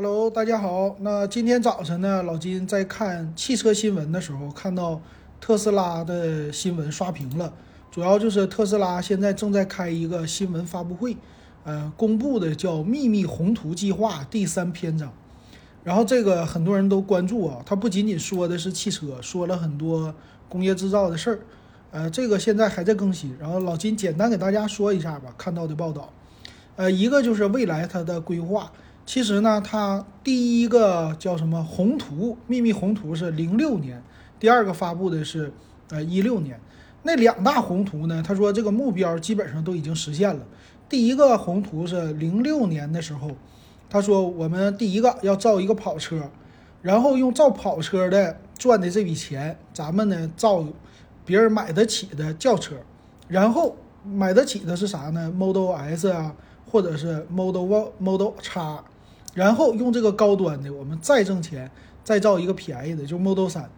[0.00, 0.94] Hello，大家好。
[1.00, 5.00] 那今天早晨呢，老金在看汽车新闻的时候，看到
[5.40, 7.52] 特斯拉的新闻刷屏了。
[7.90, 11.16] 主要就是特斯拉现在正在开一个新闻发布会，
[11.64, 15.12] 呃，公布的叫“秘密宏图计划”第三篇章。
[15.82, 20.14] 然后这个很多人都关注啊，它不仅仅说的是汽车，说了很多
[20.48, 21.40] 工业制造的事儿。
[21.90, 23.36] 呃，这个现在还在更新。
[23.40, 26.12] 然后老金简单给大家说一下吧，看到的报道。
[26.76, 28.70] 呃，一个就是未来它的规划。
[29.08, 34.02] 其实呢，它第一个叫什么宏图秘密宏图是零六年，
[34.38, 35.50] 第二个发布的是
[35.88, 36.60] 呃一六年。
[37.04, 40.44] 那两大宏图呢，他说这个目标基本上都已经实现了。
[40.90, 43.30] 第一个宏图是零六年的时候，
[43.88, 46.30] 他说我们第一个要造一个跑车，
[46.82, 50.62] 然后用造跑车的赚的这笔钱，咱们呢造
[51.24, 52.74] 别人买得起的轿车，
[53.26, 56.34] 然后买得起的是啥呢？Model S 啊，
[56.70, 58.60] 或者是 Model Model X。
[59.34, 61.70] 然后用这个高端的，我们再挣钱，
[62.02, 63.70] 再造一个便宜的，就 Model 三，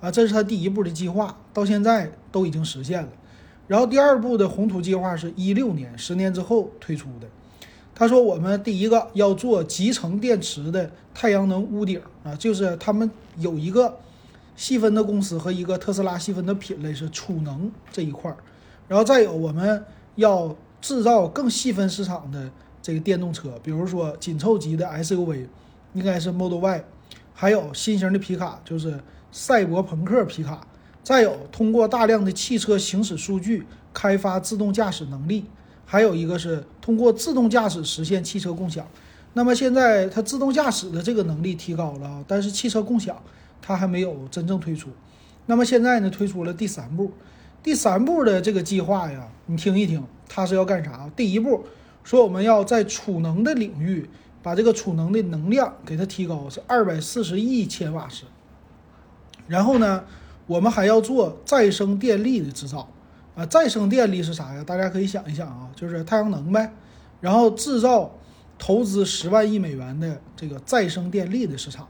[0.00, 3.08] 啊，这是他第一步的计划，到现在都已经实现了。
[3.66, 7.26] 然后第二步的宏图计划是一六年，十年之后推出的。
[7.94, 13.98] 他说我们第一个要做集成电池的太阳能屋顶啊，就是他们有一个
[14.54, 18.36] 细分的公司和一个特斯拉细分的品类是储能这一块儿。
[18.86, 19.84] 然后再有我们
[20.14, 22.48] 要制造更细分市场的。
[22.88, 25.44] 这个电动车，比如说紧凑级的 SUV，
[25.92, 26.84] 应该是 Model Y，
[27.34, 28.98] 还有新型的皮卡，就是
[29.30, 30.66] 赛博朋克皮卡。
[31.02, 35.44] 再有，通过大量的汽车行驶数据开发自动驾驶能力，
[35.84, 38.88] 还有一个是通过自动驾驶实现汽车共享。
[39.34, 43.22] 那么现在它自动驾驶的这个能力提高了，但是汽车共享
[43.60, 44.88] 它还没有真正推出。
[45.44, 47.12] 那么现在呢，推出了第三步，
[47.62, 51.10] 第三步的这个计划呀，你听一听，它是要干啥？
[51.14, 51.66] 第一步。
[52.08, 54.08] 说我们要在储能的领域
[54.42, 58.24] 把这个储能的能量给它提高，是二百四十亿千瓦时。
[59.46, 60.02] 然后呢，
[60.46, 62.88] 我们还要做再生电力的制造
[63.36, 64.64] 啊，再生电力是啥呀？
[64.64, 66.72] 大家可以想一想啊，就是太阳能呗。
[67.20, 68.10] 然后制造
[68.58, 71.86] 投资十万亿美元的这个再生电力的市场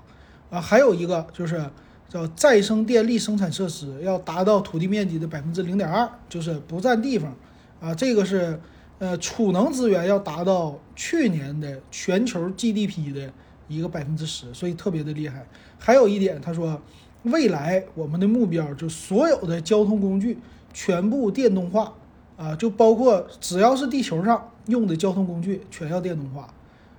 [0.50, 1.64] 啊，还有一个就是
[2.08, 7.32] 叫再生电力生产设施要达到土地面积的百分之零点二，就是不占地方
[7.80, 8.60] 啊，这个是。
[8.98, 13.32] 呃，储能资源要达到去年的全球 GDP 的
[13.68, 15.46] 一个百分之十，所以特别的厉害。
[15.78, 16.82] 还有一点，他说，
[17.22, 20.36] 未来我们的目标就所有的交通工具
[20.72, 21.94] 全部电动化
[22.36, 26.52] 啊，就包括只要是地球上用的交通工具全要电动化。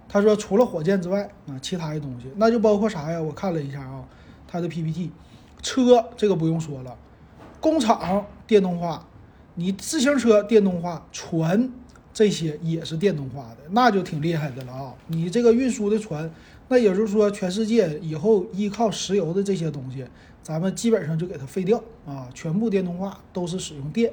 [0.08, 3.22] 他说，除了火箭之外啊，其他的东西那就包括啥呀？
[3.22, 4.06] 我看了一下啊，
[4.48, 5.12] 他的 PPT，
[5.62, 6.96] 车这个不用说了，
[7.60, 9.06] 工厂电动化，
[9.56, 11.70] 你自行车电动化，船。
[12.20, 14.94] 这些也是电动化的，那就挺厉害的了啊！
[15.08, 16.30] 你这个运输的船，
[16.68, 20.04] 那也就是说，全世界以后依靠石油的这些东西，
[20.44, 24.12] 咱们基本上就给它废掉啊，全部电动化，都是使用电。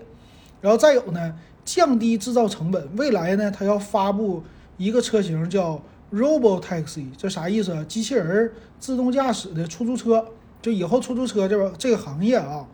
[0.61, 1.35] 然后再有呢，
[1.65, 2.89] 降低制造成本。
[2.97, 4.41] 未来呢，它要发布
[4.77, 7.85] 一个车型叫 Robo Taxi，这啥意思？
[7.87, 10.25] 机器人自动驾驶的出租车。
[10.63, 12.65] 就以后出租车这这个行业啊，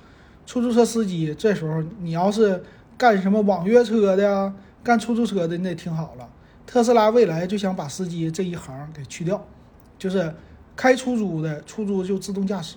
[0.45, 2.63] 出租车司机这时候你要是
[2.99, 4.53] 干什么网约车的呀？
[4.85, 6.29] 干出租车的那挺好了，
[6.67, 9.47] 特斯拉未来就想把司机这一行给去掉，
[9.97, 10.35] 就是
[10.75, 12.77] 开出租的，出租就自动驾驶，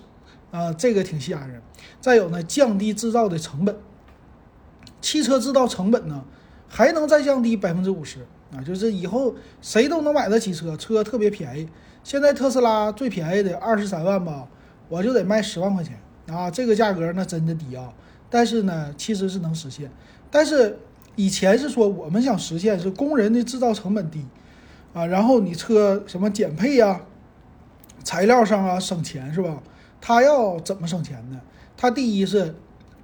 [0.52, 1.60] 啊，这个挺吓人。
[2.00, 3.76] 再有呢，降低制造的成本，
[5.00, 6.24] 汽车制造成本呢
[6.68, 8.20] 还能再降低百分之五十
[8.52, 11.68] 啊，就是以后谁都能买得起车，车特别便宜。
[12.04, 14.46] 现在特斯拉最便宜的二十三万吧，
[14.88, 17.92] 我就得卖十万块钱啊，这个价格那真的低啊。
[18.30, 19.90] 但是呢，其实是能实现，
[20.30, 20.78] 但是。
[21.16, 24.24] 以前是说我们想实现是工人的制造成本低，
[24.94, 27.00] 啊，然后你车什么减配呀，
[28.04, 29.62] 材料上啊省钱是吧？
[30.00, 31.40] 他要怎么省钱呢？
[31.76, 32.54] 他第一是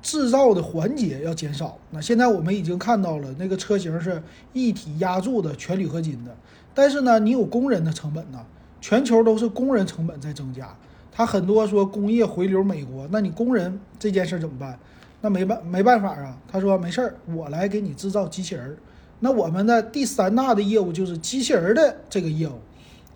[0.02, 1.78] 制造的环节要减少。
[1.90, 4.22] 那现在我们已经看到了那个车型是
[4.52, 6.36] 一体压铸的全铝合金的，
[6.74, 8.44] 但是呢，你有工人的成本呢，
[8.80, 10.76] 全球都是工人成本在增加。
[11.10, 14.78] 他很多说工业回流美国，那你工人这件事怎么办？
[15.24, 18.76] 那没办没办法啊，他说没事儿，我来给你制造机器人。
[19.20, 22.58] 那我们的第三大的业务就是机器人的这个业务。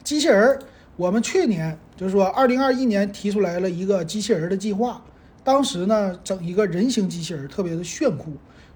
[0.05, 0.59] 机器人儿，
[0.97, 5.03] 我们去年就是说二零二一年提出来了一个机器人的计划，
[5.43, 8.33] 当时呢整一个人形机器人特别的炫酷。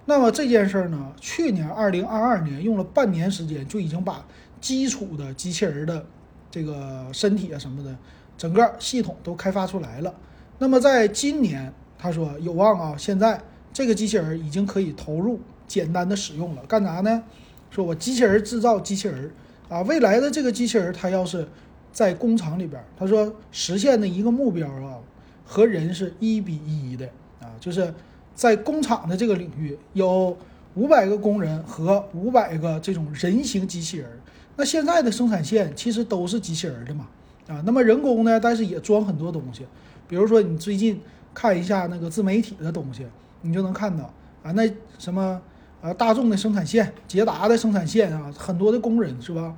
[0.06, 4.26] 那么这件事儿呢，去年二零二二年用了半年时间就已经把
[4.60, 6.04] 基础的机器人的
[6.50, 7.96] 这个身体啊什么的
[8.36, 10.12] 整个系统都开发出来了。
[10.58, 11.72] 那么在今年。
[12.00, 13.38] 他说有望啊，现在
[13.74, 15.38] 这个机器人已经可以投入
[15.68, 16.62] 简单的使用了。
[16.66, 17.22] 干啥呢？
[17.70, 19.30] 说我机器人制造机器人
[19.68, 21.46] 啊，未来的这个机器人它要是
[21.92, 24.96] 在工厂里边，他说实现的一个目标啊，
[25.44, 27.06] 和人是一比一的
[27.40, 27.92] 啊，就是
[28.34, 30.34] 在工厂的这个领域有
[30.74, 34.08] 五百个工人和五百个这种人形机器人。
[34.56, 37.06] 那现在的生产线其实都是机器人的嘛
[37.46, 39.66] 啊，那么人工呢，但是也装很多东西，
[40.08, 41.00] 比如说你最近
[41.40, 43.06] 看一下那个自媒体的东西，
[43.40, 44.04] 你就能看到
[44.42, 45.40] 啊，那什么
[45.80, 49.56] 啊大众的生产线、捷达的生产线啊，很多的工人是吧？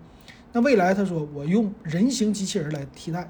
[0.53, 3.29] 那未来他说我用人形机器人来替代，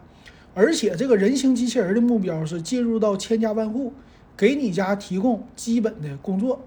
[0.52, 3.90] 而且这个人形机器人的目标是进入到千家万户，
[4.36, 6.60] 给你家提供基本的工作。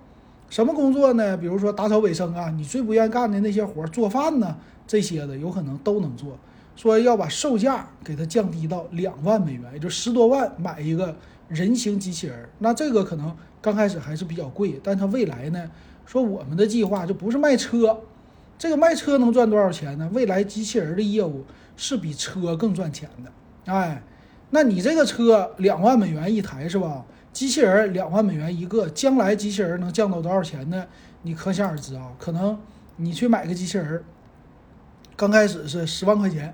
[0.49, 1.37] 什么工作呢？
[1.37, 6.35] 比如说打扫卫生啊，你最不愿意干的那些活，做饭呢这些的有可能都能做。
[6.75, 11.15] 说要把售价给它降低到两万美元，也就十多万买一个
[11.47, 12.49] 人形机器人。
[12.59, 15.69] 那这个可能刚开始还是比较贵，但它未来呢，
[16.05, 17.99] 说我们的计划就不是卖车。
[18.57, 20.09] 这个卖车能赚多少钱呢？
[20.13, 21.43] 未来机器人的业务
[21.75, 23.73] 是比车更赚钱的。
[23.73, 24.01] 哎，
[24.51, 27.05] 那你这个车两万美元一台是吧？
[27.33, 30.85] 机器人两万美元一个，将来机器人能降到多少钱呢？
[31.23, 32.13] 你可想而知啊。
[32.17, 32.57] 可能
[32.95, 34.01] 你去买个机器人，
[35.17, 36.53] 刚开始是十万块钱，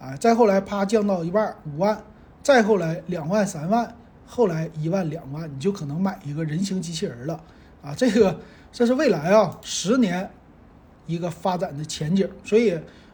[0.00, 2.02] 啊，再后来啪降到一半五万，
[2.42, 3.94] 再后来两万三万，
[4.26, 7.42] 后来一万两万，你就可能买一个人形机器人了。
[7.82, 8.40] 啊，这个
[8.72, 10.30] 这是未来啊，十年。
[11.06, 12.70] 一个发展的前景，所以，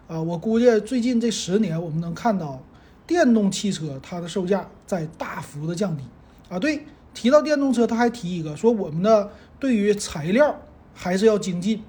[0.06, 2.62] 啊，我估计最近这十年，我们能看到
[3.04, 6.04] 电动汽车它的售价在大幅的降低。
[6.48, 9.28] 啊，对，提到电动车，他还提一个说，我们的
[9.58, 10.56] 对于材料
[10.94, 11.82] 还是要精进，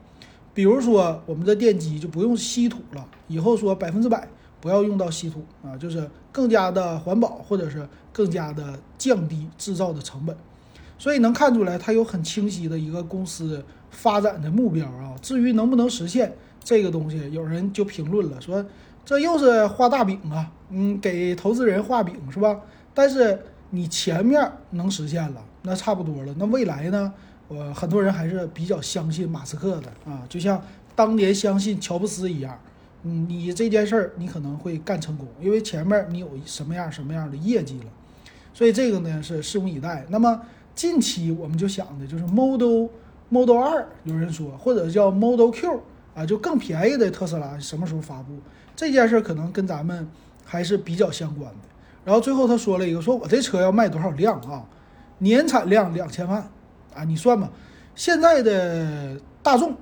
[0.55, 4.27] 比如说我们的电机就不用稀土了，以后说百分之百
[4.61, 10.33] 不要用到稀土啊，就是更加的环保，或者是更加的降低制造的成本。
[10.97, 15.15] 所以能看出来，它有很清晰的一个公司发展的目标啊。
[15.21, 16.31] 至于能不能实现
[16.63, 18.63] 这个东西，有人就评论了，说
[19.03, 22.61] 这又是画大饼啊，嗯，给投资人画饼是吧？
[22.93, 23.39] 但是
[23.71, 26.35] 你前面能实现了，那差不多了。
[26.37, 27.11] 那未来呢？
[27.47, 30.63] 我很多人还是比较相信马斯克的啊，就像
[30.95, 32.57] 当年相信乔布斯一样。
[33.03, 37.85] 嗯，你这件事儿你可能会干成功，因为前面你有什么样什么样的业绩了。
[38.53, 40.05] 所以这个呢是拭目以待。
[40.09, 40.41] 那么。
[40.73, 42.87] 近期我们就想的就是 Model
[43.27, 45.81] Model 二，有人说或者叫 Model Q
[46.15, 48.37] 啊，就更便宜的特斯拉什么时候发布？
[48.73, 50.07] 这件事儿可能跟咱们
[50.45, 51.59] 还是比较相关的。
[52.05, 54.63] 然后最后他说了一个，说我这车要卖多少辆啊？
[55.17, 56.41] 年产量两千万
[56.95, 57.51] 啊，你算吧。
[57.93, 59.75] 现在的大众，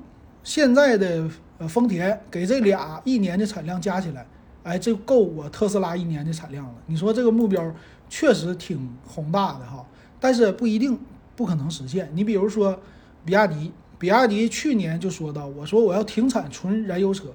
[0.50, 1.30] 现在的
[1.60, 4.26] 呃丰田给这俩一年的产量加起来，
[4.64, 6.74] 哎，这够我特斯拉一年的产量了。
[6.88, 7.72] 你说这个目标
[8.10, 9.86] 确实挺宏大的哈。
[10.20, 11.00] 但是不一定
[11.36, 12.10] 不可能实现。
[12.16, 12.80] 你比如说，
[13.24, 17.26] 比亚迪，比亚迪去年就说到，我说我要停产纯燃油车，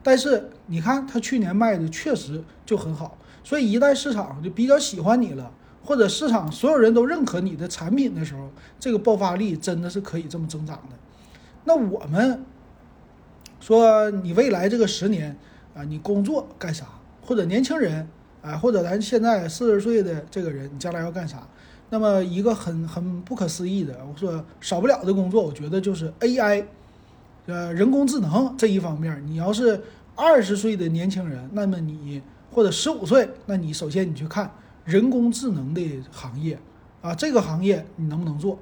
[0.00, 3.18] 但是你看它去年卖的确实就很好。
[3.42, 5.50] 所以一旦市场就比较喜欢你了，
[5.84, 10.96] 或者市场所有人都认可你的产品的时候，这个爆发力真的是可以这么增长的。
[11.64, 12.42] 那我们
[13.60, 15.36] 说，你未来这个十年
[15.74, 16.86] 啊，你工作干啥？
[17.22, 18.08] 或者年轻人
[18.42, 21.46] 啊，或者咱现在四十岁的这个人，你将来要干啥？
[21.90, 26.64] 那么一个很很不可思议的，我说少不了的工作，我觉得就是 AI，
[27.46, 29.22] 呃，人工智能这一方面。
[29.26, 29.80] 你要是
[30.16, 34.50] 二十岁的年轻人，那么你或者十五岁，那你首先你去看
[34.84, 36.58] 人工智能的行业
[37.02, 38.58] 啊，这个行业你能不能做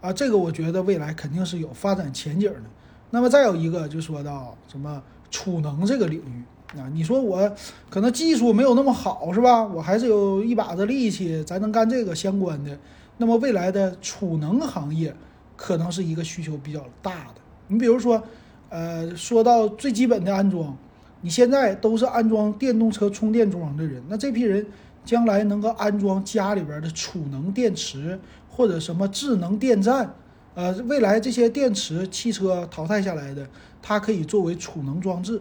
[0.00, 0.12] 啊？
[0.12, 2.62] 这个我觉得未来肯定是有发展前景的。
[3.10, 6.42] 那么再有一个就说到什么储能这个领域。
[6.78, 7.50] 啊，你说我
[7.88, 9.64] 可能技术没有那么好，是吧？
[9.64, 12.78] 我还是有一把子力气，咱能干这个相关的。
[13.16, 15.16] 那么未来的储能行业
[15.56, 17.40] 可能是一个需求比较大的。
[17.68, 18.22] 你比如说，
[18.68, 20.76] 呃，说到最基本的安装，
[21.22, 24.66] 你现在都是安装电动车充电桩的人，那这批人
[25.06, 30.14] 将来能够安装家里边的储能电池或者什么智能电站，
[30.58, 33.48] 呃，未来这些电池汽车淘汰下来的，
[33.80, 35.40] 它可以作为储能装置。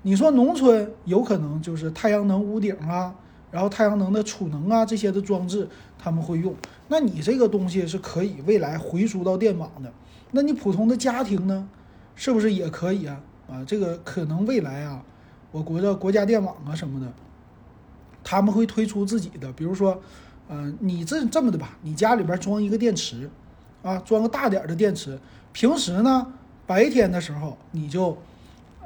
[0.00, 3.14] 你说农村有可能就是太阳能屋顶啊，
[3.50, 5.68] 然后太阳能的储能啊这些的装置
[5.98, 6.54] 他们会用，
[6.88, 9.92] 那你这个东西是可以未来回输到电网的，
[10.30, 11.68] 那你普通的家庭呢，
[12.14, 13.20] 是不是也可以啊？
[13.46, 15.04] 啊，这个可能未来啊，
[15.52, 17.12] 我国的国家电网啊什么的，
[18.22, 20.00] 他们会推出自己的，比如说，
[20.48, 23.28] 嗯，你这这么的吧，你家里边装一个电池，
[23.84, 25.16] 啊，装个大点的电池，
[25.52, 26.26] 平时呢
[26.66, 28.18] 白天的时候你就，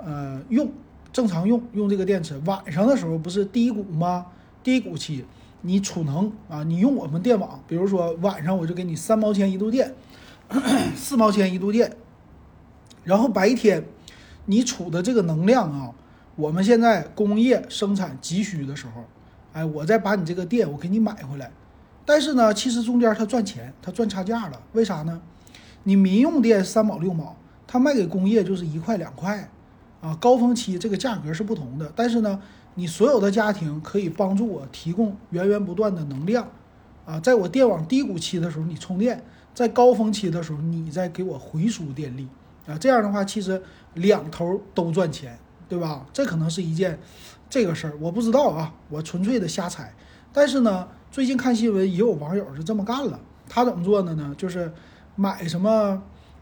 [0.04, 0.70] 呃用。
[1.10, 4.26] 正常用用这个电池，晚上的时候不是低谷吗？
[4.62, 5.24] 低谷期
[5.62, 9.94] 你储能啊，你用我们电网，比如说晚上我就给你三毛钱一度电，
[10.94, 11.96] 四毛钱一度电，
[13.04, 13.82] 然后白天
[14.44, 15.92] 你储的这个能量啊，
[16.36, 19.04] 我们现在工业生产急需的时候，
[19.54, 21.50] 哎，我再把你这个电我给你买回来。
[22.08, 24.58] 但是呢，其实中间它赚钱，它赚差价了。
[24.72, 25.20] 为啥呢？
[25.82, 27.36] 你民用电三毛六毛，
[27.66, 29.46] 它卖给工业就是一块两块，
[30.00, 31.92] 啊，高峰期这个价格是不同的。
[31.94, 32.40] 但是呢，
[32.76, 36.48] 你所有的家庭可以帮助我提供源源不断的能量，
[37.04, 39.22] 啊，在我电网低谷期的时候你充电，
[39.52, 42.26] 在高峰期的时候你再给我回输电力，
[42.66, 43.62] 啊，这样的话其实
[43.92, 45.38] 两头都赚钱，
[45.68, 46.06] 对吧？
[46.14, 46.98] 这可能是一件
[47.50, 49.92] 这个事儿，我不知道啊，我纯粹的瞎猜。
[50.32, 50.88] 但是呢。
[51.10, 53.18] 最近看新闻，也有网友是这么干了。
[53.48, 54.34] 他怎么做的呢？
[54.36, 54.70] 就是
[55.16, 56.00] 买什么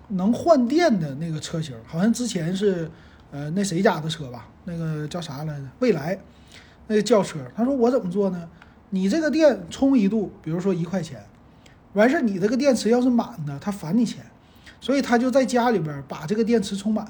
[0.08, 2.90] 能换电的那个车型，好像之前是
[3.30, 5.64] 呃那谁家的车吧，那个叫啥来着？
[5.78, 6.18] 蔚来
[6.88, 7.38] 那个轿车。
[7.54, 8.48] 他说我怎么做呢？
[8.90, 11.24] 你这个电充一度，比如说一块钱，
[11.92, 14.24] 完事儿你这个电池要是满的，他返你钱。
[14.80, 17.06] 所以他就在家里边把这个电池充满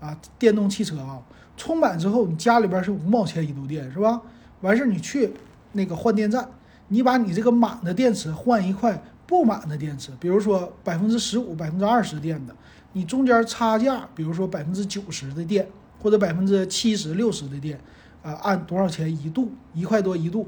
[0.00, 1.20] 啊，电动汽车啊，
[1.56, 4.22] 充满之后你家里边是五毛钱一度电是吧？
[4.60, 5.32] 完事儿你去
[5.72, 6.48] 那个换电站。
[6.94, 12.54] 你把你这个满的电池换一块不满的电池，比如说百分之十五、百分之二十电的，
[12.92, 15.66] 你中间差价，比如说百分之九十的电
[16.00, 17.80] 或者百分之七十六十的电，
[18.22, 20.46] 啊，按多少钱一度，一块多一度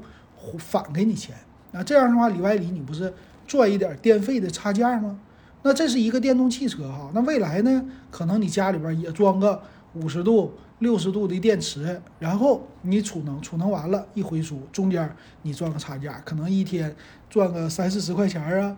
[0.57, 1.35] 返给你钱。
[1.71, 3.13] 那这样的话里外里你不是
[3.45, 5.19] 赚一点电费的差价吗？
[5.63, 7.11] 那这是一个电动汽车哈。
[7.13, 7.83] 那未来呢？
[8.09, 9.61] 可能你家里边也装个
[9.95, 10.53] 五十度。
[10.79, 16.95] 六十度的电池，然后你储能，储能完了，一回输，中间你赚个差价，可能一天
[17.29, 18.77] 赚个三四十块钱啊，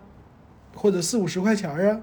[0.74, 2.00] 或者四五十块钱啊，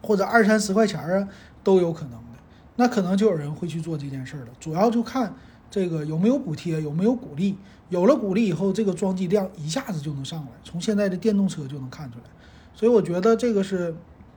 [0.00, 1.28] 或者二三十块钱啊，
[1.64, 2.38] 都有可能的。
[2.76, 4.48] 那可能就有人会去做这件事了。
[4.60, 5.34] 主要就看
[5.68, 7.58] 这个有没有补贴，有没有鼓励。
[7.88, 12.24] 有了鼓励以后，这个装机量一下子就能上来，从现在的电动车就能看出来。
[12.72, 13.94] 所以我觉得这个是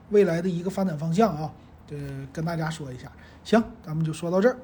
[0.10, 1.54] 未来的一个发展方向啊。
[1.92, 1.98] 呃，
[2.32, 3.12] 跟大家说一下，
[3.44, 4.58] 行，咱们就说到这儿。